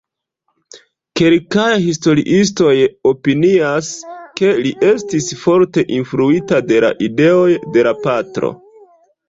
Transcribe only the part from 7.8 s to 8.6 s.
la patro.